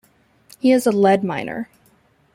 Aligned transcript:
He 0.57 0.71
is 0.71 0.87
a 0.87 0.91
lead 0.91 1.23
miner. 1.23 1.69